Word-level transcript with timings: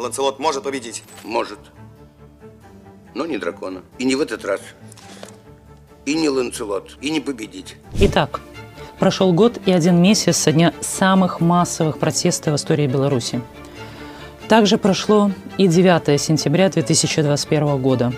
Ланцелот 0.00 0.38
может 0.38 0.62
победить? 0.62 1.02
Может. 1.24 1.58
Но 3.14 3.26
не 3.26 3.36
дракона. 3.36 3.82
И 3.98 4.04
не 4.04 4.14
в 4.14 4.22
этот 4.22 4.46
раз. 4.46 4.60
И 6.06 6.14
не 6.14 6.30
Ланцелот. 6.30 6.96
И 7.02 7.10
не 7.10 7.20
победить. 7.20 7.76
Итак, 7.96 8.40
прошел 8.98 9.34
год 9.34 9.60
и 9.66 9.72
один 9.72 10.00
месяц 10.00 10.38
со 10.38 10.52
дня 10.52 10.72
самых 10.80 11.40
массовых 11.40 11.98
протестов 11.98 12.54
в 12.54 12.56
истории 12.56 12.86
Беларуси. 12.86 13.42
Также 14.48 14.78
прошло 14.78 15.32
и 15.58 15.68
9 15.68 16.18
сентября 16.18 16.70
2021 16.70 17.76
года. 17.82 18.14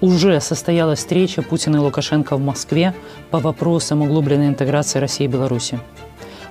Уже 0.00 0.40
состоялась 0.40 1.00
встреча 1.00 1.42
Путина 1.42 1.76
и 1.76 1.80
Лукашенко 1.80 2.36
в 2.36 2.40
Москве 2.40 2.94
по 3.30 3.38
вопросам 3.38 4.00
углубленной 4.00 4.48
интеграции 4.48 4.98
России 4.98 5.24
и 5.24 5.28
Беларуси. 5.28 5.78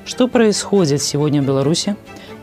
Что 0.05 0.27
происходит 0.27 1.01
сегодня 1.01 1.41
в 1.41 1.45
Беларуси 1.45 1.95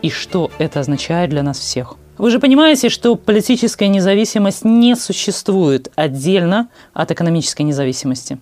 и 0.03 0.11
что 0.11 0.51
это 0.59 0.81
означает 0.81 1.31
для 1.31 1.45
нас 1.45 1.61
всех? 1.61 1.97
Вы 2.19 2.33
же 2.33 2.41
понимаете, 2.41 2.89
что 2.89 3.15
политическая 3.15 3.87
независимость 3.87 4.65
не 4.65 4.97
существует 4.97 5.93
отдельно 5.95 6.69
от 6.93 7.13
экономической 7.13 7.63
независимости. 7.63 8.39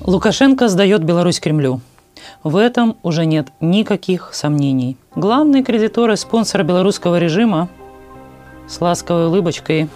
Лукашенко 0.00 0.68
сдает 0.68 1.04
Беларусь 1.04 1.38
Кремлю. 1.38 1.80
В 2.42 2.56
этом 2.56 2.96
уже 3.02 3.26
нет 3.26 3.48
никаких 3.60 4.30
сомнений. 4.32 4.96
Главный 5.14 5.62
кредитор 5.62 6.12
и 6.12 6.16
спонсор 6.16 6.62
белорусского 6.62 7.18
режима 7.18 7.68
с 8.68 8.80
ласковой 8.80 9.26
улыбочкой 9.26 9.88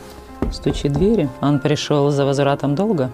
стучит 0.52 0.92
двери. 0.92 1.28
Он 1.40 1.60
пришел 1.60 2.10
за 2.10 2.24
возвратом 2.24 2.74
долга, 2.74 3.10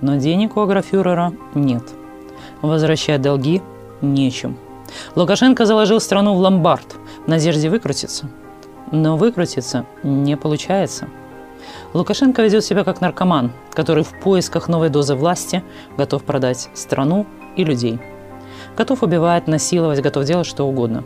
но 0.00 0.16
денег 0.16 0.56
у 0.56 0.60
агрофюрера 0.60 1.32
нет. 1.54 1.82
Возвращать 2.62 3.22
долги 3.22 3.62
нечем. 4.00 4.56
Лукашенко 5.14 5.66
заложил 5.66 6.00
страну 6.00 6.34
в 6.34 6.38
ломбард 6.38 6.96
в 7.24 7.28
надежде 7.28 7.68
выкрутиться. 7.68 8.28
Но 8.90 9.16
выкрутиться 9.16 9.84
не 10.02 10.36
получается– 10.36 11.08
Лукашенко 11.94 12.42
ведет 12.42 12.64
себя 12.64 12.84
как 12.84 13.00
наркоман, 13.00 13.52
который 13.72 14.04
в 14.04 14.18
поисках 14.20 14.68
новой 14.68 14.90
дозы 14.90 15.14
власти 15.14 15.62
готов 15.96 16.22
продать 16.22 16.68
страну 16.74 17.26
и 17.56 17.64
людей. 17.64 17.98
Готов 18.76 19.02
убивать, 19.02 19.46
насиловать, 19.46 20.02
готов 20.02 20.24
делать 20.24 20.46
что 20.46 20.64
угодно. 20.64 21.04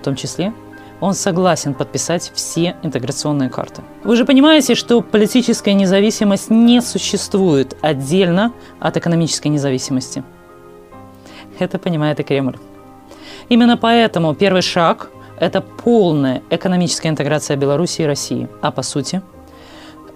В 0.00 0.04
том 0.04 0.16
числе 0.16 0.52
он 1.00 1.14
согласен 1.14 1.74
подписать 1.74 2.32
все 2.34 2.76
интеграционные 2.82 3.50
карты. 3.50 3.82
Вы 4.04 4.16
же 4.16 4.24
понимаете, 4.24 4.74
что 4.74 5.00
политическая 5.00 5.74
независимость 5.74 6.50
не 6.50 6.80
существует 6.80 7.76
отдельно 7.82 8.52
от 8.80 8.96
экономической 8.96 9.48
независимости. 9.48 10.22
Это 11.58 11.78
понимает 11.78 12.20
и 12.20 12.22
Кремль. 12.22 12.56
Именно 13.48 13.76
поэтому 13.76 14.34
первый 14.34 14.62
шаг– 14.62 15.10
это 15.40 15.60
полная 15.60 16.42
экономическая 16.50 17.08
интеграция 17.08 17.56
Беларуси 17.56 18.02
и 18.02 18.06
России. 18.06 18.48
А 18.60 18.70
по 18.70 18.82
сути– 18.82 19.22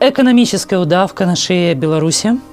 Экономическая 0.05 0.79
удавка 0.79 1.27
на 1.27 1.37
шее 1.37 1.75
Беларуси– 1.75 2.33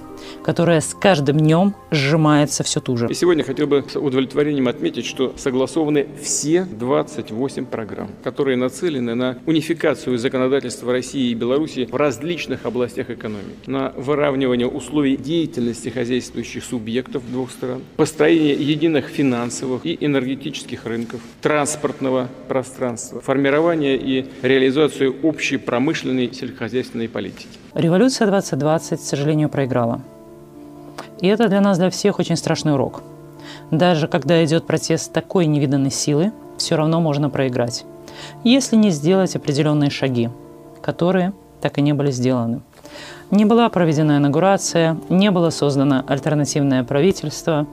которая 0.49 0.81
с 0.81 0.95
каждым 0.95 1.37
днем 1.37 1.75
сжимается 1.91 2.63
все 2.63 2.79
туже. 2.79 3.05
И 3.07 3.13
сегодня 3.13 3.43
хотел 3.43 3.67
бы 3.67 3.85
с 3.87 3.95
удовлетворением 3.95 4.67
отметить, 4.67 5.05
что 5.05 5.31
согласованы 5.37 6.07
все 6.23 6.65
28 6.65 7.67
программ, 7.67 8.09
которые 8.23 8.57
нацелены 8.57 9.13
на 9.13 9.37
унификацию 9.45 10.17
законодательства 10.17 10.91
России 10.91 11.29
и 11.29 11.35
Беларуси 11.35 11.87
в 11.91 11.95
различных 11.95 12.65
областях 12.65 13.11
экономики, 13.11 13.59
на 13.67 13.93
выравнивание 13.95 14.67
условий 14.67 15.17
деятельности 15.17 15.89
хозяйствующих 15.89 16.63
субъектов 16.63 17.21
двух 17.31 17.51
стран, 17.51 17.83
построение 17.95 18.55
единых 18.55 19.05
финансовых 19.05 19.85
и 19.85 19.95
энергетических 20.01 20.87
рынков, 20.87 21.21
транспортного 21.43 22.27
пространства, 22.47 23.21
формирование 23.21 23.97
и 23.97 24.25
реализацию 24.41 25.15
общей 25.21 25.57
промышленной 25.57 26.33
сельскохозяйственной 26.33 27.07
политики. 27.07 27.59
Революция 27.75 28.25
2020, 28.25 28.99
к 28.99 29.03
сожалению, 29.03 29.49
проиграла. 29.49 30.01
И 31.21 31.27
это 31.27 31.49
для 31.49 31.61
нас, 31.61 31.77
для 31.77 31.89
всех, 31.89 32.19
очень 32.19 32.37
страшный 32.37 32.73
урок. 32.73 33.03
Даже 33.71 34.07
когда 34.07 34.43
идет 34.43 34.65
протест 34.65 35.11
такой 35.11 35.45
невиданной 35.45 35.91
силы, 35.91 36.31
все 36.57 36.75
равно 36.75 37.01
можно 37.01 37.29
проиграть, 37.29 37.85
если 38.43 38.75
не 38.75 38.89
сделать 38.89 39.35
определенные 39.35 39.89
шаги, 39.89 40.29
которые 40.81 41.33
так 41.61 41.77
и 41.77 41.81
не 41.81 41.93
были 41.93 42.11
сделаны. 42.11 42.61
Не 43.31 43.45
была 43.45 43.69
проведена 43.69 44.17
инаугурация, 44.17 44.97
не 45.09 45.29
было 45.29 45.51
создано 45.51 46.03
альтернативное 46.07 46.83
правительство, 46.83 47.67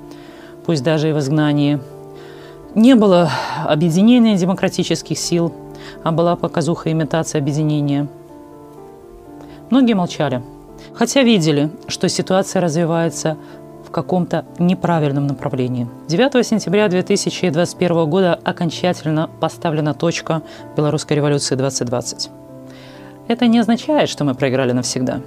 пусть 0.67 0.83
даже 0.83 1.11
и 1.11 1.13
в 1.13 1.19
изгнании. 1.19 1.81
Не 2.75 2.95
было 2.95 3.31
объединения 3.65 4.37
демократических 4.37 5.17
сил, 5.19 5.55
а 6.03 6.13
была 6.13 6.37
показуха 6.37 6.93
имитация 6.93 7.41
объединения. 7.41 8.07
Многие 9.71 9.95
молчали– 9.95 10.43
хотя 10.97 11.23
видели, 11.23 11.71
что 11.89 12.09
ситуация 12.09 12.61
развивается 12.63 13.37
в 13.87 13.91
каком-то 13.91 14.45
неправильном 14.59 15.27
направлении. 15.27 15.87
9 16.09 16.45
сентября 16.45 16.89
2021 16.89 18.11
года 18.11 18.39
окончательно 18.43 19.31
поставлена 19.41 19.95
точка 19.95 20.43
Белорусской 20.77 21.17
революции 21.17 21.55
2020. 21.55 22.31
Это 23.29 23.47
не 23.47 23.59
означает, 23.59 24.09
что 24.09 24.25
мы 24.25 24.35
проиграли 24.35 24.73
навсегда. 24.73 25.21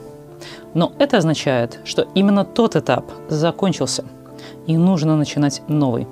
Но 0.74 0.91
это 1.00 1.18
означает, 1.18 1.79
что 1.85 2.08
именно 2.16 2.46
тот 2.46 2.75
этап 2.75 3.06
закончился, 3.29 4.06
и 4.68 4.78
нужно 4.78 5.18
начинать 5.18 5.62
новый. 5.68 6.08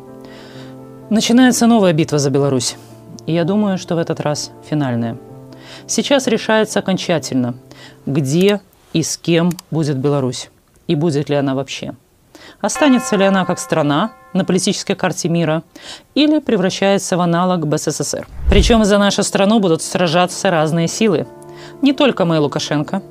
Начинается 1.10 1.68
новая 1.68 1.94
битва 1.94 2.20
за 2.20 2.30
Беларусь. 2.30 2.76
И 3.26 3.34
я 3.34 3.44
думаю, 3.44 3.78
что 3.78 3.96
в 3.96 4.00
этот 4.00 4.20
раз 4.20 4.52
финальная. 4.70 5.18
Сейчас 5.86 6.28
решается 6.28 6.80
окончательно, 6.80 7.56
где 8.06 8.62
и 8.94 9.04
с 9.04 9.18
кем 9.18 9.52
будет 9.72 9.98
Беларусь, 9.98 10.50
и 10.88 10.96
будет 10.96 11.30
ли 11.30 11.36
она 11.36 11.56
вообще. 11.56 11.94
Останется 12.62 13.16
ли 13.16 13.26
она 13.26 13.46
как 13.46 13.60
страна 13.60 14.12
на 14.34 14.46
политической 14.46 14.96
карте 14.96 15.30
мира 15.30 15.64
или 16.16 16.40
превращается 16.40 17.18
в 17.18 17.22
аналог 17.22 17.68
БССР. 17.68 18.28
Причем 18.50 18.86
за 18.86 18.98
нашу 18.98 19.24
страну 19.24 19.60
будут 19.60 19.82
сражаться 19.82 20.50
разные 20.50 20.88
силы. 20.88 21.28
Не 21.82 21.94
только 21.94 22.26
мы, 22.26 22.40
Лукашенко, 22.40 23.02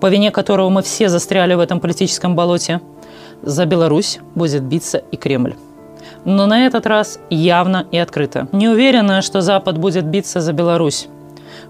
по 0.00 0.08
вине 0.08 0.30
которого 0.30 0.70
мы 0.70 0.82
все 0.82 1.08
застряли 1.08 1.54
в 1.54 1.60
этом 1.60 1.80
политическом 1.80 2.36
болоте. 2.36 2.80
За 3.42 3.66
Беларусь 3.66 4.18
будет 4.34 4.62
биться 4.62 4.98
и 4.98 5.16
Кремль. 5.16 5.54
Но 6.24 6.46
на 6.46 6.66
этот 6.66 6.86
раз 6.86 7.18
явно 7.30 7.86
и 7.90 7.98
открыто. 7.98 8.48
Не 8.52 8.68
уверена, 8.68 9.22
что 9.22 9.40
Запад 9.40 9.78
будет 9.78 10.04
биться 10.04 10.40
за 10.40 10.52
Беларусь, 10.52 11.08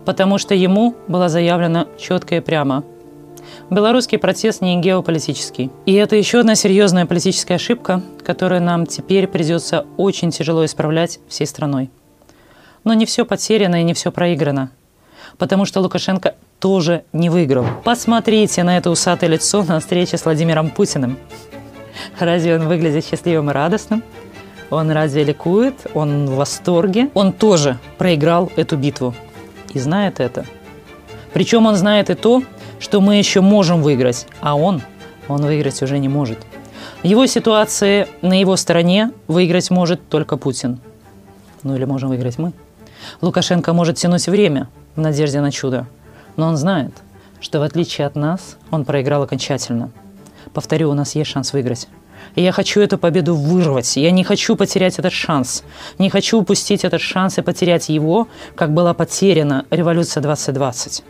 потому 0.04 0.38
что 0.38 0.54
ему 0.54 0.94
было 1.08 1.28
заявлено 1.28 1.86
четко 1.98 2.36
и 2.36 2.40
прямо– 2.40 2.84
Белорусский 3.68 4.16
протест 4.18 4.62
не 4.62 4.80
геополитический. 4.80 5.70
И 5.86 5.94
это 5.94 6.14
еще 6.14 6.40
одна 6.40 6.54
серьезная 6.54 7.04
политическая 7.04 7.56
ошибка, 7.56 8.00
которую 8.24 8.62
нам 8.62 8.86
теперь 8.86 9.26
придется 9.26 9.86
очень 9.96 10.30
тяжело 10.30 10.64
исправлять 10.64 11.18
всей 11.28 11.48
страной. 11.48 11.90
Но 12.84 12.94
не 12.94 13.06
все 13.06 13.24
потеряно 13.24 13.80
и 13.80 13.84
не 13.84 13.92
все 13.92 14.12
проиграно. 14.12 14.70
Потому 15.36 15.64
что 15.64 15.80
Лукашенко 15.80 16.36
тоже 16.60 17.02
не 17.12 17.28
выиграл. 17.28 17.66
Посмотрите 17.82 18.62
на 18.62 18.78
это 18.78 18.88
усатое 18.88 19.30
лицо 19.30 19.64
на 19.64 19.80
встрече 19.80 20.16
с 20.16 20.24
Владимиром 20.24 20.70
Путиным. 20.70 21.18
Разве 22.20 22.54
он 22.54 22.68
выглядит 22.68 23.04
счастливым 23.04 23.50
и 23.50 23.52
радостным? 23.52 24.04
Он 24.70 24.92
разве 24.92 25.24
ликует? 25.24 25.74
Он 25.92 26.26
в 26.26 26.36
восторге? 26.36 27.10
Он 27.14 27.32
тоже 27.32 27.78
проиграл 27.98 28.52
эту 28.54 28.76
битву. 28.76 29.12
И 29.74 29.80
знает 29.80 30.20
это. 30.20 30.46
Причем 31.32 31.66
он 31.66 31.74
знает 31.74 32.10
и 32.10 32.14
то, 32.14 32.42
что 32.78 33.00
мы 33.00 33.16
еще 33.16 33.40
можем 33.40 33.82
выиграть, 33.82 34.26
а 34.40 34.56
он, 34.56 34.82
он 35.28 35.42
выиграть 35.44 35.82
уже 35.82 35.98
не 35.98 36.08
может. 36.08 36.38
В 37.02 37.06
его 37.06 37.26
ситуации 37.26 38.08
на 38.22 38.38
его 38.38 38.56
стороне 38.56 39.12
выиграть 39.28 39.70
может 39.70 40.08
только 40.08 40.36
Путин. 40.36 40.80
Ну 41.62 41.76
или 41.76 41.84
можем 41.84 42.08
выиграть 42.08 42.38
мы. 42.38 42.52
Лукашенко 43.20 43.72
может 43.72 43.96
тянуть 43.96 44.26
время 44.26 44.68
в 44.94 45.00
надежде 45.00 45.40
на 45.40 45.52
чудо, 45.52 45.86
но 46.36 46.48
он 46.48 46.56
знает, 46.56 46.92
что 47.40 47.60
в 47.60 47.62
отличие 47.62 48.06
от 48.06 48.16
нас 48.16 48.56
он 48.70 48.84
проиграл 48.84 49.22
окончательно. 49.22 49.90
Повторю, 50.52 50.90
у 50.90 50.94
нас 50.94 51.14
есть 51.14 51.30
шанс 51.30 51.52
выиграть. 51.52 51.88
И 52.34 52.42
я 52.42 52.52
хочу 52.52 52.80
эту 52.80 52.98
победу 52.98 53.34
вырвать. 53.34 53.96
Я 53.96 54.10
не 54.10 54.24
хочу 54.24 54.56
потерять 54.56 54.98
этот 54.98 55.12
шанс. 55.12 55.62
Не 55.98 56.10
хочу 56.10 56.40
упустить 56.40 56.84
этот 56.84 57.00
шанс 57.00 57.38
и 57.38 57.42
потерять 57.42 57.88
его, 57.88 58.28
как 58.54 58.72
была 58.72 58.94
потеряна 58.94 59.64
революция 59.70 60.22
2020. 60.22 61.04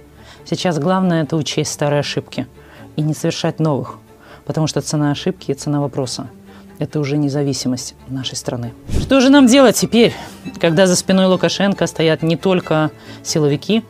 Сейчас 0.49 0.79
главное– 0.79 1.23
это 1.25 1.37
учесть 1.37 1.73
старые 1.73 2.01
ошибки 2.01 2.47
и 2.95 3.03
не 3.03 3.15
совершать 3.15 3.59
новых, 3.59 3.99
потому 4.45 4.69
что 4.69 4.81
цена 4.81 5.11
ошибки 5.11 5.51
и 5.51 5.55
цена 5.55 5.81
вопроса– 5.81 6.29
это 6.79 7.01
уже 7.01 7.17
независимость 7.17 7.97
нашей 8.07 8.37
страны. 8.37 8.73
Что 9.01 9.21
же 9.21 9.29
нам 9.29 9.49
делать 9.49 9.75
теперь, 9.75 10.15
когда 10.61 10.87
за 10.87 10.95
спиной 10.95 11.27
Лукашенко 11.27 11.85
стоят 11.89 12.23
не 12.23 12.37
только 12.37 12.93
силовики, 13.25 13.83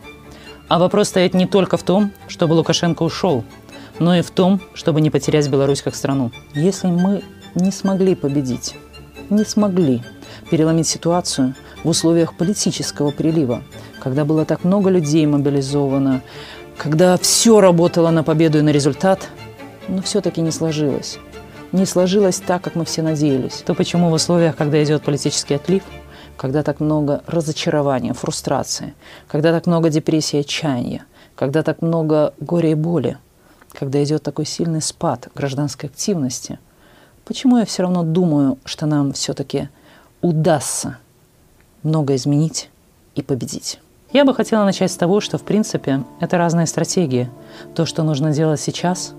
а 0.68 0.78
вопрос 0.78 1.08
стоит 1.08 1.34
не 1.34 1.46
только 1.46 1.76
в 1.76 1.82
том, 1.82 2.12
чтобы 2.26 2.54
Лукашенко 2.54 3.02
ушел, 3.02 3.44
но 3.98 4.16
и 4.16 4.22
в 4.22 4.30
том, 4.30 4.62
чтобы 4.72 5.02
не 5.02 5.10
потерять 5.10 5.48
Беларусь 5.50 5.82
как 5.82 5.94
страну. 5.94 6.32
Если 6.54 6.86
мы 6.86 7.22
не 7.54 7.70
смогли 7.70 8.14
победить, 8.14 8.76
не 9.28 9.44
смогли 9.44 10.02
переломить 10.50 10.86
ситуацию 10.86 11.54
в 11.84 11.88
условиях 11.88 12.34
политического 12.34 13.10
прилива, 13.10 13.62
когда 14.06 14.24
было 14.24 14.44
так 14.44 14.62
много 14.62 14.88
людей 14.88 15.26
мобилизовано, 15.26 16.22
когда 16.78 17.16
все 17.16 17.60
работало 17.60 18.10
на 18.10 18.22
победу 18.22 18.58
и 18.58 18.62
на 18.62 18.68
результат, 18.68 19.28
но 19.88 20.00
все-таки 20.00 20.40
не 20.40 20.52
сложилось. 20.52 21.18
Не 21.72 21.86
сложилось 21.86 22.36
так, 22.36 22.62
как 22.62 22.76
мы 22.76 22.84
все 22.84 23.02
надеялись. 23.02 23.64
То 23.66 23.74
почему 23.74 24.08
в 24.08 24.12
условиях, 24.12 24.54
когда 24.54 24.80
идет 24.84 25.02
политический 25.02 25.54
отлив, 25.54 25.82
когда 26.36 26.62
так 26.62 26.78
много 26.78 27.24
разочарования, 27.26 28.12
фрустрации, 28.12 28.94
когда 29.26 29.50
так 29.50 29.66
много 29.66 29.90
депрессии 29.90 30.38
отчаяния, 30.38 31.04
когда 31.34 31.64
так 31.64 31.82
много 31.82 32.32
горя 32.38 32.70
и 32.70 32.74
боли, 32.74 33.18
когда 33.72 34.00
идет 34.04 34.22
такой 34.22 34.46
сильный 34.46 34.82
спад 34.82 35.30
гражданской 35.34 35.88
активности, 35.88 36.60
почему 37.24 37.58
я 37.58 37.64
все 37.64 37.82
равно 37.82 38.04
думаю, 38.04 38.58
что 38.64 38.86
нам 38.86 39.14
все-таки 39.14 39.68
удастся 40.20 40.98
много 41.82 42.14
изменить 42.14 42.70
и 43.16 43.22
победить? 43.22 43.80
Я 44.16 44.24
бы 44.24 44.34
хотела 44.34 44.64
начать 44.64 44.90
с 44.90 44.96
того, 44.96 45.20
что, 45.20 45.36
в 45.36 45.42
принципе, 45.42 46.02
это 46.20 46.38
разные 46.38 46.66
стратегии. 46.66 47.28
То, 47.74 47.84
что 47.84 48.02
нужно 48.02 48.32
делать 48.32 48.58
сейчас, 48.58 49.12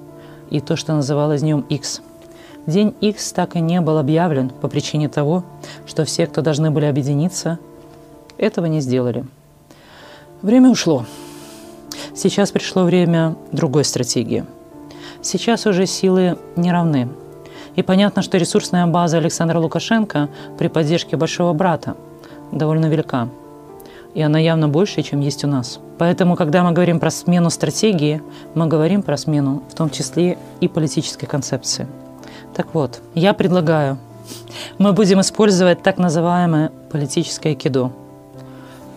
и 0.50 0.60
то, 0.60 0.76
что 0.76 0.94
называлось 0.94 1.42
Днем 1.42 1.60
X. 1.70 2.02
День 2.66 2.96
X 3.00 3.32
так 3.32 3.56
и 3.56 3.60
не 3.60 3.80
был 3.80 4.00
объявлен 4.00 4.50
по 4.50 4.68
причине 4.68 5.08
того, 5.08 5.44
что 5.86 6.04
все, 6.04 6.26
кто 6.26 6.42
должны 6.42 6.72
были 6.72 6.86
объединиться, 6.86 7.60
этого 8.40 8.66
не 8.66 8.82
сделали. 8.82 9.24
Время 10.42 10.72
ушло. 10.72 11.06
Сейчас 12.16 12.50
пришло 12.50 12.84
время 12.84 13.36
другой 13.52 13.84
стратегии. 13.84 14.46
Сейчас 15.22 15.68
уже 15.68 15.86
силы 15.86 16.40
не 16.56 16.72
равны. 16.72 17.08
И 17.76 17.84
понятно, 17.84 18.24
что 18.24 18.40
ресурсная 18.40 18.88
база 18.88 19.18
Александра 19.18 19.60
Лукашенко 19.60 20.30
при 20.58 20.70
поддержке 20.70 21.18
большого 21.18 21.54
брата 21.54 21.96
довольно 22.52 22.88
велика– 22.88 23.30
и 24.18 24.22
она 24.24 24.40
явно 24.40 24.68
больше, 24.68 25.04
чем 25.04 25.20
есть 25.20 25.44
у 25.44 25.48
нас. 25.48 25.80
Поэтому, 26.00 26.36
когда 26.36 26.64
мы 26.64 26.72
говорим 26.72 27.00
про 27.00 27.12
смену 27.12 27.52
стратегии, 27.52 28.24
мы 28.56 28.66
говорим 28.66 29.04
про 29.04 29.16
смену 29.16 29.62
в 29.70 29.76
том 29.76 29.92
числе 29.92 30.40
и 30.60 30.68
политической 30.68 31.28
концепции. 31.28 31.86
Так 32.56 32.74
вот, 32.74 33.00
я 33.14 33.36
предлагаю, 33.36 34.00
мы 34.80 34.92
будем 34.94 35.22
использовать 35.22 35.84
так 35.84 36.00
называемое 36.00 36.72
политическое 36.92 37.54
кидо. 37.54 37.92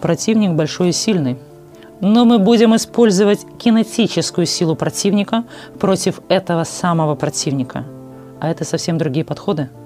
Противник 0.00 0.52
большой 0.52 0.88
и 0.88 0.92
сильный, 0.92 1.36
но 2.00 2.24
мы 2.24 2.38
будем 2.38 2.74
использовать 2.74 3.40
кинетическую 3.58 4.46
силу 4.46 4.74
противника 4.74 5.44
против 5.78 6.20
этого 6.30 6.64
самого 6.64 7.14
противника. 7.14 7.84
А 8.40 8.50
это 8.50 8.64
совсем 8.64 8.96
другие 8.96 9.26
подходы– 9.26 9.68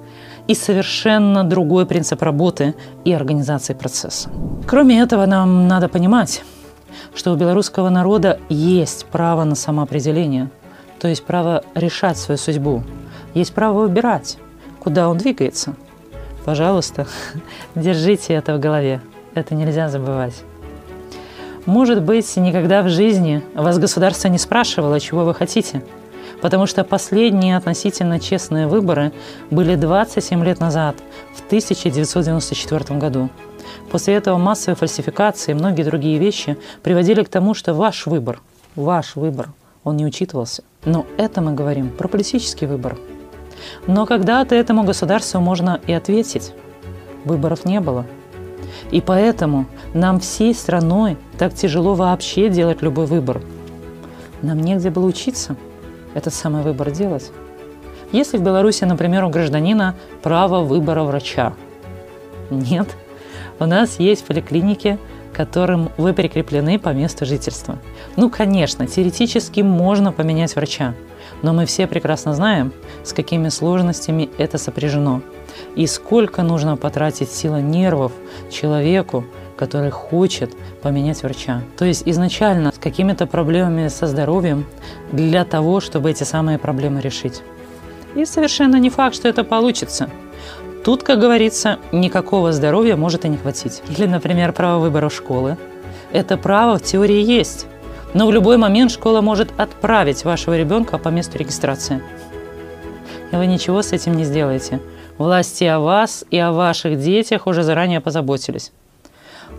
и 0.47 0.55
совершенно 0.55 1.45
другой 1.45 1.87
принцип 1.87 2.23
работы 2.23 2.75
и 3.05 3.13
организации 3.13 3.75
процесса. 3.75 4.31
Кроме 4.67 5.01
этого, 5.01 5.27
нам 5.27 5.69
надо 5.69 5.89
понимать, 5.89 6.43
что 7.15 7.33
у 7.33 7.37
белорусского 7.37 7.89
народа 7.89 8.39
есть 8.49 9.07
право 9.07 9.45
на 9.45 9.55
самоопределение, 9.55 10.51
то 11.01 11.09
есть 11.09 11.25
право 11.25 11.65
решать 11.75 12.19
свою 12.19 12.39
судьбу, 12.39 12.83
есть 13.35 13.55
право 13.55 13.81
выбирать, 13.81 14.39
куда 14.81 15.09
он 15.09 15.19
двигается. 15.19 15.75
Пожалуйста, 16.45 17.07
держите 17.75 18.35
это 18.35 18.55
в 18.55 18.61
голове, 18.61 19.01
это 19.35 19.55
нельзя 19.55 19.89
забывать. 19.89 20.35
Может 21.67 22.03
быть, 22.03 22.37
никогда 22.37 22.83
в 22.83 22.91
жизни 22.91 23.43
вас 23.55 23.79
государство 23.79 24.29
не 24.29 24.37
спрашивало, 24.37 25.01
чего 25.01 25.25
вы 25.25 25.35
хотите– 25.35 25.83
потому 26.45 26.67
что 26.67 26.85
последние 26.85 27.57
относительно 27.57 28.21
честные 28.21 28.67
выборы 28.67 29.13
были 29.51 29.77
27 29.77 30.45
лет 30.45 30.61
назад, 30.61 30.95
в 31.35 31.47
1994 31.47 32.99
году. 32.99 33.31
После 33.91 34.13
этого 34.13 34.37
массовые 34.37 34.77
фальсификации 34.77 35.53
и 35.53 35.55
многие 35.55 35.85
другие 35.85 36.19
вещи 36.19 36.59
приводили 36.83 37.23
к 37.23 37.31
тому, 37.31 37.55
что 37.55 37.73
ваш 37.73 38.05
выбор, 38.05 38.43
ваш 38.77 39.17
выбор, 39.17 39.55
он 39.85 39.97
не 39.97 40.05
учитывался. 40.05 40.65
Но 40.85 41.07
это 41.17 41.41
мы 41.41 41.55
говорим 41.55 41.89
про 41.89 42.09
политический 42.09 42.67
выбор. 42.67 42.99
Но 43.87 44.05
когда-то 44.05 44.55
этому 44.55 44.85
государству 44.85 45.41
можно 45.41 45.81
и 45.87 45.95
ответить. 45.95 46.53
Выборов 47.25 47.65
не 47.65 47.81
было. 47.81 48.05
И 48.91 49.01
поэтому 49.01 49.65
нам 49.95 50.21
всей 50.21 50.55
страной 50.55 51.17
так 51.39 51.55
тяжело 51.55 51.95
вообще 51.95 52.51
делать 52.51 52.83
любой 52.83 53.07
выбор. 53.07 53.41
Нам 54.43 54.61
негде 54.61 54.91
было 54.91 55.07
учиться– 55.07 55.57
этот 56.15 56.33
самый 56.35 56.63
выбор 56.63 56.91
делать? 56.91 57.31
Если 58.13 58.39
в 58.39 58.43
Беларуси, 58.43 58.85
например, 58.85 59.25
у 59.25 59.29
гражданина 59.29 59.95
право 60.23 60.61
выбора 60.61 61.03
врача? 61.03 61.55
Нет. 62.51 62.89
У 63.59 63.67
нас 63.67 63.99
есть 63.99 64.25
поликлиники, 64.25 64.99
которым 65.33 65.91
вы 65.97 66.13
прикреплены 66.13 66.79
по 66.79 66.91
месту 66.91 67.27
жительства. 67.27 67.79
Ну, 68.17 68.31
конечно, 68.31 68.87
теоретически 68.87 69.61
можно 69.61 70.13
поменять 70.13 70.55
врача, 70.55 70.95
но 71.43 71.53
мы 71.53 71.67
все 71.67 71.87
прекрасно 71.87 72.35
знаем, 72.35 72.73
с 73.03 73.13
какими 73.13 73.49
сложностями 73.49 74.31
это 74.39 74.59
сопряжено 74.59 75.23
и 75.77 75.87
сколько 75.87 76.43
нужно 76.43 76.77
потратить 76.77 77.31
силы 77.31 77.61
нервов 77.61 78.13
человеку, 78.51 79.25
который 79.57 79.91
хочет 79.91 80.55
поменять 80.83 81.23
врача. 81.23 81.63
То 81.77 81.85
есть 81.85 82.03
изначально 82.07 82.73
с 82.73 82.79
какими-то 82.79 83.27
проблемами 83.27 83.89
со 83.89 84.07
здоровьем 84.07 84.67
для 85.13 85.45
того, 85.45 85.81
чтобы 85.81 86.11
эти 86.11 86.25
самые 86.25 86.59
проблемы 86.59 87.01
решить. 87.01 87.43
И 88.15 88.25
совершенно 88.25 88.77
не 88.77 88.91
факт, 88.91 89.15
что 89.17 89.29
это 89.29 89.45
получится. 89.45 90.09
Тут, 90.85 91.03
как 91.03 91.19
говорится, 91.19 91.79
никакого 91.93 92.53
здоровья 92.53 92.97
может 92.97 93.25
и 93.25 93.29
не 93.29 93.37
хватить. 93.37 93.83
Или, 93.89 94.07
например, 94.07 94.53
право 94.53 94.81
выбора 94.81 95.09
школы. 95.09 95.57
Это 96.13 96.37
право 96.37 96.79
в 96.79 96.83
теории 96.83 97.23
есть. 97.23 97.67
Но 98.13 98.27
в 98.27 98.33
любой 98.33 98.59
момент 98.59 98.93
школа 98.93 99.21
может 99.21 99.49
отправить 99.59 100.25
вашего 100.25 100.57
ребенка 100.57 100.99
по 100.99 101.09
месту 101.09 101.39
регистрации. 101.39 102.01
И 103.33 103.37
вы 103.37 103.47
ничего 103.47 103.83
с 103.83 103.93
этим 103.93 104.15
не 104.15 104.25
сделаете. 104.25 104.81
Власти 105.19 105.65
о 105.65 105.81
вас 105.81 106.25
и 106.31 106.39
о 106.39 106.53
ваших 106.53 107.01
детях 107.01 107.47
уже 107.47 107.63
заранее 107.63 108.01
позаботились. 108.01 108.71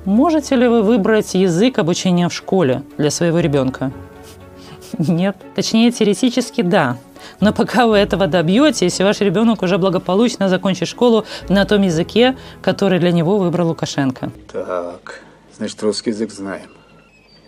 Можете 0.05 0.55
ли 0.55 0.67
вы 0.67 0.83
выбрать 0.83 1.33
язык 1.33 1.79
обучения 1.79 2.29
в 2.29 2.33
школе 2.33 2.83
для 2.97 3.09
своего 3.09 3.39
ребенка? 3.39 3.91
Нет. 4.99 5.35
Точнее, 5.55 5.91
теоретически 5.91 6.61
да. 6.61 6.97
Но 7.39 7.51
пока 7.51 7.87
вы 7.87 7.97
этого 7.97 8.27
добьетесь, 8.27 8.99
ваш 8.99 9.21
ребенок 9.21 9.63
уже 9.63 9.79
благополучно 9.79 10.47
закончит 10.47 10.87
школу 10.87 11.25
на 11.49 11.65
том 11.65 11.81
языке, 11.81 12.37
который 12.61 12.99
для 12.99 13.11
него 13.11 13.39
выбрал 13.39 13.69
Лукашенко. 13.69 14.31
Так, 14.53 15.21
значит, 15.57 15.81
русский 15.81 16.11
язык 16.11 16.31
знаем. 16.31 16.69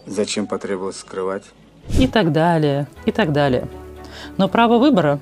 Зачем 0.07 0.47
потребовалось 0.47 0.97
скрывать? 0.97 1.43
И 1.99 2.07
так 2.07 2.31
далее, 2.31 2.87
и 3.05 3.11
так 3.11 3.33
далее. 3.33 3.67
Но 4.37 4.47
право 4.47 4.79
выбора, 4.79 5.19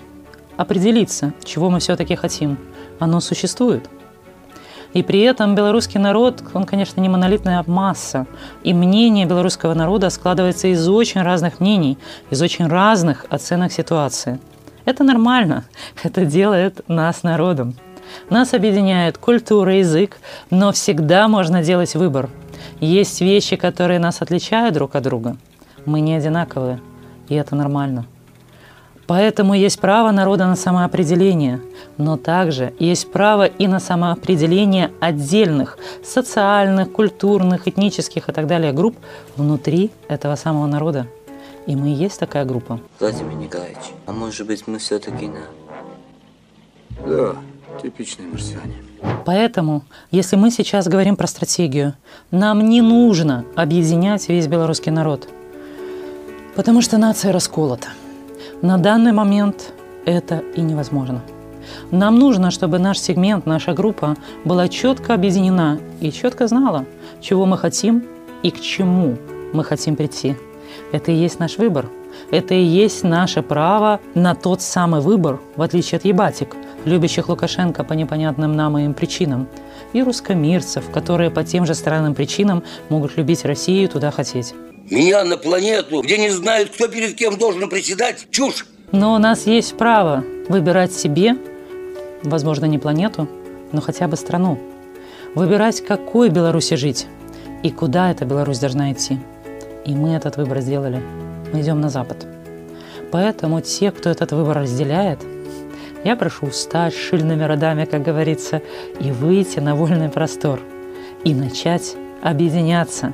определиться, 0.55 1.33
чего 1.43 1.69
мы 1.69 1.79
все-таки 1.79 2.15
хотим, 2.15 2.57
оно 2.97 3.19
существует. 3.19 3.89
И 4.95 5.03
при 5.03 5.19
этом 5.23 5.55
белорусский 5.55 5.99
народ, 5.99 6.41
он, 6.53 6.63
конечно, 6.63 7.01
не 7.01 7.09
монолитная 7.09 7.65
масса. 7.67 8.27
И 8.63 8.73
мнение 8.73 9.25
белорусского 9.25 9.73
народа 9.73 10.09
складывается 10.09 10.69
из 10.69 10.87
очень 10.87 11.21
разных 11.21 11.59
мнений, 11.59 11.97
из 12.29 12.41
очень 12.41 12.65
разных 12.67 13.25
оценок 13.29 13.73
ситуации. 13.73 14.39
Это 14.85 15.03
нормально. 15.03 15.65
Это 16.03 16.23
делает 16.23 16.79
нас 16.87 17.23
народом. 17.23 17.75
Нас 18.29 18.53
объединяет 18.53 19.17
культура, 19.17 19.75
язык, 19.75 20.17
но 20.49 20.71
всегда 20.71 21.27
можно 21.27 21.61
делать 21.61 21.93
выбор. 21.95 22.29
Есть 22.79 23.19
вещи, 23.19 23.57
которые 23.57 23.99
нас 23.99 24.21
отличают 24.21 24.75
друг 24.75 24.95
от 24.95 25.03
друга. 25.03 25.35
Мы 25.85 25.99
не 25.99 26.15
одинаковые, 26.15 26.79
и 27.27 27.35
это 27.35 27.57
нормально. 27.57 28.05
Поэтому 29.07 29.53
есть 29.53 29.79
право 29.79 30.11
народа 30.11 30.47
на 30.47 30.55
самоопределение, 30.55 31.61
но 31.97 32.17
также 32.17 32.73
есть 32.79 33.11
право 33.11 33.45
и 33.45 33.67
на 33.67 33.79
самоопределение 33.79 34.91
отдельных 34.99 35.77
социальных, 36.03 36.91
культурных, 36.91 37.67
этнических 37.67 38.29
и 38.29 38.31
так 38.31 38.47
далее 38.47 38.73
групп 38.73 38.97
внутри 39.37 39.91
этого 40.07 40.35
самого 40.35 40.65
народа. 40.65 41.07
И 41.67 41.75
мы 41.75 41.89
и 41.89 41.93
есть 41.93 42.19
такая 42.19 42.45
группа. 42.45 42.79
Владимир 42.99 43.33
Николаевич, 43.33 43.77
а 44.05 44.11
может 44.11 44.47
быть 44.47 44.67
мы 44.67 44.79
все-таки 44.79 45.27
на... 45.27 45.41
Да, 47.05 47.35
типичные 47.81 48.27
марсиане. 48.27 48.75
Поэтому, 49.25 49.83
если 50.09 50.35
мы 50.35 50.49
сейчас 50.49 50.87
говорим 50.87 51.15
про 51.15 51.27
стратегию, 51.27 51.93
нам 52.31 52.67
не 52.67 52.81
нужно 52.81 53.45
объединять 53.55 54.27
весь 54.29 54.47
белорусский 54.47 54.91
народ, 54.91 55.27
потому 56.55 56.81
что 56.81 56.97
нация 56.97 57.31
расколота– 57.31 57.89
на 58.61 58.77
данный 58.77 59.11
момент 59.11 59.73
это 60.05 60.43
и 60.55 60.61
невозможно. 60.61 61.21
Нам 61.91 62.19
нужно, 62.19 62.51
чтобы 62.51 62.79
наш 62.79 62.99
сегмент, 62.99 63.45
наша 63.45 63.73
группа 63.73 64.15
была 64.43 64.67
четко 64.67 65.13
объединена 65.13 65.79
и 65.99 66.11
четко 66.11 66.47
знала, 66.47 66.85
чего 67.21 67.45
мы 67.45 67.57
хотим 67.57 68.03
и 68.43 68.51
к 68.51 68.59
чему 68.59 69.17
мы 69.53 69.63
хотим 69.63 69.95
прийти. 69.95 70.35
Это 70.91 71.11
и 71.11 71.15
есть 71.15 71.39
наш 71.39 71.57
выбор. 71.57 71.87
Это 72.31 72.53
и 72.53 72.63
есть 72.63 73.03
наше 73.03 73.41
право 73.41 73.99
на 74.13 74.35
тот 74.35 74.61
самый 74.61 75.01
выбор, 75.01 75.39
в 75.55 75.61
отличие 75.61 75.97
от 75.97 76.05
ебатик, 76.05 76.55
любящих 76.85 77.27
Лукашенко 77.27 77.83
по 77.83 77.93
непонятным 77.93 78.55
нам 78.55 78.77
и 78.77 78.85
им 78.85 78.93
причинам, 78.93 79.47
и 79.91 80.01
русскомирцев, 80.01 80.89
которые 80.91 81.29
по 81.29 81.43
тем 81.43 81.65
же 81.65 81.73
странным 81.73 82.15
причинам 82.15 82.63
могут 82.89 83.17
любить 83.17 83.43
Россию 83.43 83.83
и 83.83 83.87
туда 83.87 84.11
хотеть. 84.11 84.53
Меня 84.89 85.23
на 85.23 85.37
планету, 85.37 86.01
где 86.01 86.17
не 86.19 86.29
знают, 86.29 86.69
кто 86.69 86.87
перед 86.87 87.15
кем 87.15 87.37
должен 87.37 87.67
приседать. 87.69 88.27
Чушь! 88.29 88.67
Но 88.91 89.15
у 89.15 89.17
нас 89.17 89.47
есть 89.47 89.75
право 89.77 90.23
выбирать 90.47 90.93
себе, 90.93 91.35
возможно, 92.21 92.65
не 92.65 92.77
планету, 92.77 93.27
но 93.71 93.81
хотя 93.81 94.07
бы 94.07 94.15
страну. 94.15 94.59
Выбирать, 95.33 95.83
какой 95.83 96.29
Беларуси 96.29 96.75
жить 96.75 97.07
и 97.63 97.71
куда 97.71 98.11
эта 98.11 98.25
Беларусь 98.25 98.59
должна 98.59 98.91
идти. 98.91 99.17
И 99.85 99.95
мы 99.95 100.09
этот 100.13 100.37
выбор 100.37 100.61
сделали. 100.61 101.01
Мы 101.51 101.61
идем 101.61 101.81
на 101.81 101.89
Запад. 101.89 102.27
Поэтому 103.11 103.61
те, 103.61 103.91
кто 103.91 104.11
этот 104.11 104.33
выбор 104.33 104.59
разделяет, 104.59 105.19
я 106.03 106.15
прошу 106.15 106.51
встать 106.51 106.93
шильными 106.93 107.43
родами, 107.43 107.85
как 107.85 108.03
говорится, 108.03 108.61
и 108.99 109.09
выйти 109.09 109.59
на 109.59 109.73
вольный 109.73 110.09
простор. 110.09 110.59
И 111.23 111.33
начать 111.33 111.95
объединяться 112.21 113.13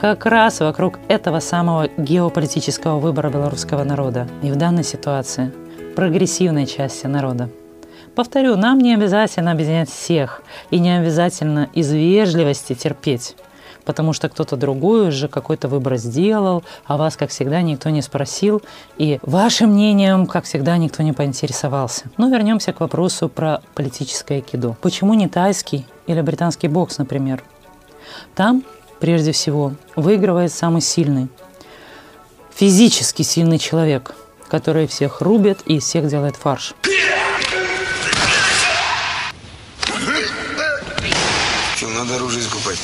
как 0.00 0.26
раз 0.26 0.60
вокруг 0.60 0.98
этого 1.08 1.40
самого 1.40 1.88
геополитического 1.96 3.00
выбора 3.00 3.30
белорусского 3.30 3.82
народа. 3.82 4.28
И 4.42 4.50
в 4.50 4.56
данной 4.56 4.84
ситуации 4.84 5.52
прогрессивной 5.96 6.66
части 6.66 7.06
народа. 7.06 7.48
Повторю, 8.14 8.56
нам 8.56 8.78
не 8.78 8.94
обязательно 8.94 9.50
объединять 9.52 9.90
всех, 9.90 10.42
и 10.70 10.78
не 10.78 10.96
обязательно 10.96 11.68
из 11.74 11.90
вежливости 11.92 12.74
терпеть 12.74 13.36
потому 13.84 14.12
что 14.12 14.28
кто-то 14.28 14.56
другой 14.56 15.08
уже 15.08 15.28
какой-то 15.28 15.66
выбор 15.66 15.96
сделал, 15.96 16.62
а 16.84 16.98
вас, 16.98 17.16
как 17.16 17.30
всегда, 17.30 17.62
никто 17.62 17.88
не 17.88 18.02
спросил, 18.02 18.60
и 18.98 19.18
вашим 19.22 19.70
мнением, 19.70 20.26
как 20.26 20.44
всегда, 20.44 20.76
никто 20.76 21.02
не 21.02 21.14
поинтересовался. 21.14 22.04
Но 22.18 22.28
вернемся 22.28 22.74
к 22.74 22.80
вопросу 22.80 23.30
про 23.30 23.62
политическое 23.74 24.42
кидо. 24.42 24.76
Почему 24.82 25.14
не 25.14 25.26
тайский 25.26 25.86
или 26.06 26.20
британский 26.20 26.68
бокс, 26.68 26.98
например? 26.98 27.42
Там, 28.34 28.62
прежде 29.00 29.32
всего, 29.32 29.74
выигрывает 29.96 30.52
самый 30.52 30.80
сильный, 30.80 31.28
физически 32.54 33.22
сильный 33.22 33.58
человек, 33.58 34.14
который 34.48 34.86
всех 34.86 35.20
рубит 35.20 35.60
и 35.66 35.78
всех 35.78 36.08
делает 36.08 36.36
фарш. 36.36 36.74
Надо 41.96 42.14
оружие 42.14 42.42
искупать. 42.42 42.78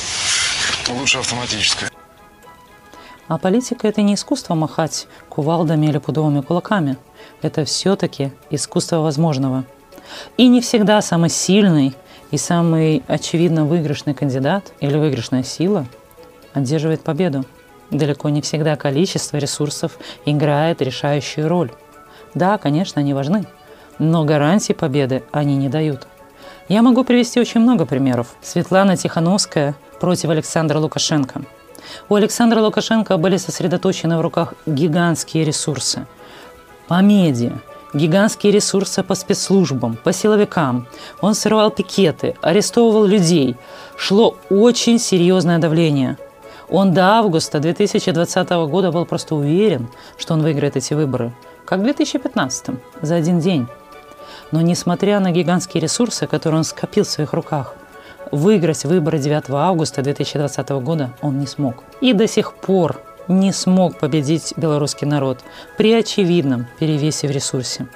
Лучше 0.89 1.19
автоматическое. 1.19 1.89
А 3.27 3.37
политика– 3.37 3.87
это 3.89 4.01
не 4.01 4.13
искусство 4.13 4.53
махать 4.55 5.07
кувалдами 5.29 5.87
или 5.87 5.97
пудовыми 5.97 6.41
кулаками. 6.41 6.97
Это 7.41 7.65
все-таки 7.65 8.31
искусство 8.51 8.97
возможного. 8.97 9.63
И 10.37 10.47
не 10.47 10.61
всегда 10.61 11.01
самый 11.01 11.29
сильный 11.29 11.95
и 12.29 12.37
самый 12.37 13.03
очевидно 13.07 13.65
выигрышный 13.65 14.13
кандидат 14.13 14.73
или 14.79 14.97
выигрышная 14.97 15.43
сила 15.43 15.87
одерживает 16.55 17.01
победу. 17.01 17.45
Далеко 17.91 18.29
не 18.29 18.41
всегда 18.41 18.75
количество 18.75 19.37
ресурсов 19.37 19.99
играет 20.25 20.81
решающую 20.81 21.47
роль. 21.47 21.71
Да, 22.33 22.57
конечно, 22.57 23.01
они 23.01 23.13
важны, 23.13 23.45
но 23.99 24.25
гарантии 24.25 24.73
победы 24.73 25.23
они 25.31 25.55
не 25.55 25.69
дают. 25.69 26.07
Я 26.67 26.81
могу 26.81 27.03
привести 27.03 27.39
очень 27.39 27.61
много 27.61 27.85
примеров. 27.85 28.35
Светлана 28.41 28.97
Тихановская 28.97 29.75
против 29.99 30.29
Александра 30.29 30.79
Лукашенко. 30.79 31.43
У 32.09 32.15
Александра 32.15 32.59
Лукашенко 32.59 33.17
были 33.17 33.37
сосредоточены 33.37 34.17
в 34.17 34.21
руках 34.21 34.55
гигантские 34.65 35.43
ресурсы. 35.43 36.07
По 36.87 37.01
медиа, 37.01 37.53
гигантские 37.93 38.51
ресурсы 38.51 39.03
по 39.03 39.13
спецслужбам, 39.15 39.97
по 40.03 40.11
силовикам. 40.11 40.87
Он 41.21 41.35
срывал 41.35 41.69
пикеты, 41.69 42.35
арестовывал 42.41 43.05
людей. 43.05 43.55
Шло 43.95 44.37
очень 44.49 44.99
серьезное 44.99 45.59
давление. 45.59 46.17
Он 46.69 46.93
до 46.93 47.05
августа 47.17 47.59
2020 47.59 48.49
года 48.69 48.91
был 48.91 49.05
просто 49.05 49.35
уверен, 49.35 49.87
что 50.17 50.33
он 50.33 50.41
выиграет 50.41 50.75
эти 50.75 50.93
выборы, 50.93 51.31
как 51.65 51.79
в 51.79 51.83
2015, 51.83 52.75
за 53.01 53.15
один 53.15 53.39
день. 53.39 53.67
Но 54.51 54.61
несмотря 54.61 55.19
на 55.19 55.31
гигантские 55.31 55.81
ресурсы, 55.81 56.27
которые 56.27 56.59
он 56.59 56.63
скопил 56.63 57.03
в 57.03 57.09
своих 57.09 57.33
руках, 57.33 57.75
выиграть 58.31 58.83
выборы 58.85 59.19
9 59.19 59.49
августа 59.49 60.01
2020 60.01 60.69
года 60.69 61.13
он 61.21 61.39
не 61.39 61.47
смог. 61.47 61.83
И 62.01 62.13
до 62.13 62.27
сих 62.27 62.53
пор 62.53 63.01
не 63.27 63.51
смог 63.51 63.97
победить 63.97 64.53
белорусский 64.57 65.07
народ 65.07 65.39
при 65.77 65.93
очевидном 65.93 66.67
перевесе 66.79 67.27
в 67.27 67.31
ресурсе. 67.31 67.87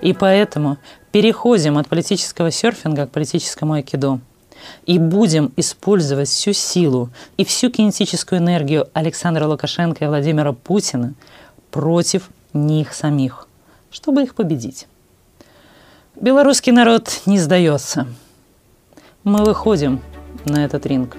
И 0.00 0.12
поэтому 0.12 0.78
переходим 1.12 1.78
от 1.78 1.88
политического 1.88 2.50
серфинга 2.50 3.06
к 3.06 3.10
политическому 3.10 3.74
айкидо 3.74 4.20
и 4.84 4.98
будем 4.98 5.52
использовать 5.56 6.28
всю 6.28 6.52
силу 6.52 7.10
и 7.36 7.44
всю 7.44 7.70
кинетическую 7.70 8.40
энергию 8.40 8.88
Александра 8.92 9.46
Лукашенко 9.46 10.04
и 10.04 10.08
Владимира 10.08 10.52
Путина 10.52 11.14
против 11.70 12.30
них 12.52 12.94
самих, 12.94 13.48
чтобы 13.90 14.22
их 14.22 14.34
победить. 14.34 14.86
Белорусский 16.20 16.72
народ 16.72 17.20
не 17.26 17.38
сдается. 17.38 18.06
Мы 19.24 19.44
выходим 19.44 20.00
на 20.44 20.64
этот 20.64 20.86
ринг. 20.86 21.16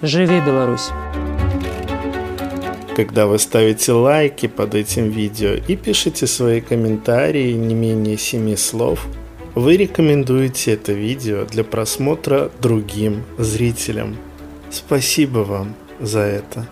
Живи 0.00 0.40
Беларусь! 0.40 0.90
Когда 2.96 3.26
вы 3.26 3.38
ставите 3.38 3.92
лайки 3.92 4.46
под 4.46 4.74
этим 4.74 5.10
видео 5.10 5.50
и 5.52 5.76
пишите 5.76 6.26
свои 6.26 6.62
комментарии 6.62 7.52
не 7.52 7.74
менее 7.74 8.16
7 8.16 8.56
слов, 8.56 9.06
вы 9.56 9.78
рекомендуете 9.78 10.74
это 10.74 10.92
видео 10.92 11.46
для 11.46 11.64
просмотра 11.64 12.50
другим 12.60 13.24
зрителям. 13.38 14.18
Спасибо 14.70 15.38
вам 15.38 15.74
за 15.98 16.20
это. 16.20 16.68